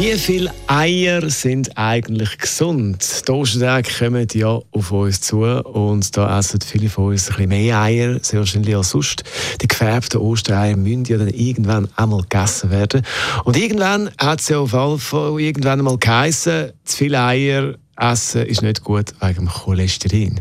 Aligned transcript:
Wie 0.00 0.16
viele 0.16 0.50
Eier 0.66 1.28
sind 1.28 1.76
eigentlich 1.76 2.38
gesund? 2.38 3.04
Die 3.28 3.32
Ostertage 3.32 3.90
kommen 3.98 4.26
ja 4.32 4.58
auf 4.70 4.92
uns 4.92 5.20
zu 5.20 5.42
und 5.42 6.16
da 6.16 6.38
essen 6.38 6.58
viele 6.62 6.88
von 6.88 7.08
uns 7.08 7.28
ein 7.28 7.34
bisschen 7.34 7.48
mehr 7.50 7.82
Eier, 7.82 8.18
sehr 8.22 8.38
wahrscheinlich 8.40 8.74
als 8.74 8.88
sonst. 8.88 9.24
Die 9.60 9.68
gefärbten 9.68 10.22
Ostereier 10.22 10.78
müssen 10.78 11.04
ja 11.04 11.18
dann 11.18 11.28
irgendwann 11.28 11.86
einmal 11.96 12.22
gegessen 12.22 12.70
werden. 12.70 13.02
Und 13.44 13.58
irgendwann 13.58 14.10
hat 14.16 14.40
es 14.40 14.48
ja 14.48 14.60
auf 14.60 14.72
jeden 14.72 14.98
Fall 14.98 15.38
irgendwann 15.38 15.80
einmal 15.80 15.98
geheißen, 15.98 16.72
zu 16.82 16.96
viele 16.96 17.20
Eier 17.20 17.74
Essen 18.00 18.46
ist 18.46 18.62
nicht 18.62 18.82
gut 18.82 19.14
wegen 19.20 19.46
Cholesterin. 19.46 20.40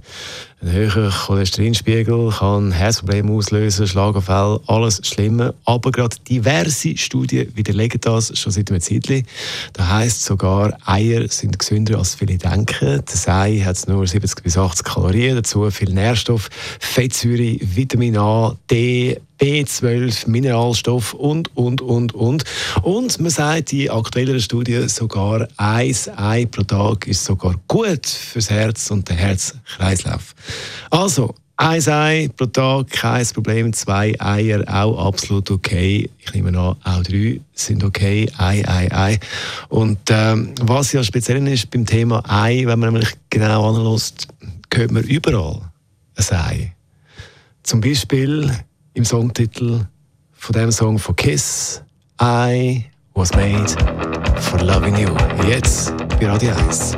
Ein 0.61 0.71
höherer 0.71 1.11
Cholesterinspiegel 1.11 2.31
kann 2.31 2.71
Herzprobleme 2.71 3.31
auslösen, 3.31 3.87
Schlaganfall, 3.87 4.59
alles 4.67 5.01
Schlimme. 5.05 5.53
Aber 5.65 5.91
gerade 5.91 6.15
diverse 6.29 6.97
Studien 6.97 7.51
widerlegen 7.55 7.99
das 8.01 8.37
schon 8.37 8.51
seit 8.51 8.71
einem 8.71 8.81
Zeitchen. 8.81 9.25
Das 9.73 9.87
heisst 9.87 10.23
sogar, 10.23 10.77
Eier 10.85 11.27
sind 11.27 11.59
gesünder 11.59 11.97
als 11.97 12.15
viele 12.15 12.37
denken. 12.37 13.03
Das 13.05 13.27
Ei 13.27 13.59
hat 13.59 13.87
nur 13.87 14.07
70 14.07 14.41
bis 14.41 14.57
80 14.57 14.85
Kalorien, 14.85 15.35
dazu 15.35 15.69
viel 15.69 15.93
Nährstoff, 15.93 16.49
Fettsäure, 16.79 17.57
Vitamin 17.61 18.17
A, 18.17 18.55
D, 18.69 19.19
B12, 19.39 20.27
Mineralstoff 20.27 21.13
und, 21.13 21.55
und, 21.55 21.81
und, 21.81 22.13
und. 22.13 22.43
Und 22.83 23.19
man 23.19 23.31
sagt 23.31 23.73
in 23.73 23.89
aktuelleren 23.89 24.41
Studien 24.41 24.89
sogar, 24.89 25.47
ein 25.57 25.95
Ei 26.15 26.45
pro 26.45 26.63
Tag 26.63 27.07
ist 27.07 27.23
sogar 27.23 27.55
gut 27.67 28.05
fürs 28.05 28.49
Herz 28.49 28.91
und 28.91 29.07
den 29.09 29.17
Herzkreislauf. 29.17 30.35
Also, 30.89 31.33
ein 31.61 31.85
Ei 31.89 32.29
pro 32.35 32.45
Tag, 32.45 32.89
kein 32.89 33.25
Problem. 33.27 33.73
Zwei 33.73 34.15
Eier 34.19 34.63
auch 34.67 35.07
absolut 35.07 35.51
okay. 35.51 36.09
Ich 36.19 36.33
nehme 36.33 36.57
an, 36.57 36.77
auch 36.83 37.03
drei 37.03 37.41
sind 37.53 37.83
okay. 37.83 38.31
Ei, 38.37 38.63
Ei, 38.65 38.89
Ei. 38.89 39.19
Und 39.67 39.99
ähm, 40.09 40.53
was 40.61 40.93
ja 40.93 41.03
speziell 41.03 41.45
ist 41.49 41.69
beim 41.69 41.85
Thema 41.85 42.23
Ei, 42.25 42.63
wenn 42.65 42.79
man 42.79 42.93
nämlich 42.93 43.13
genau 43.29 43.75
anlässt, 43.75 44.29
hört 44.73 44.91
man 44.91 45.03
überall 45.03 45.61
ein 46.15 46.37
Ei. 46.37 46.73
Zum 47.63 47.81
Beispiel 47.81 48.49
im 48.93 49.05
Songtitel 49.05 49.85
von 50.33 50.53
dem 50.53 50.71
Song 50.71 50.97
von 50.97 51.15
Kiss, 51.15 51.81
I 52.21 52.85
was 53.13 53.33
made 53.33 53.69
for 54.41 54.59
loving 54.61 54.97
you. 54.97 55.09
Jetzt 55.47 55.93
bei 56.19 56.27
Radio 56.27 56.51
1. 56.67 56.97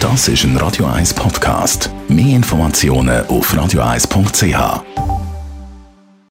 Das 0.00 0.28
ist 0.28 0.44
ein 0.44 0.56
Radio 0.56 0.86
1 0.86 1.14
Podcast. 1.14 1.90
Mehr 2.08 2.36
Informationen 2.36 3.24
auf 3.26 3.54
radio1.ch. 3.54 5.01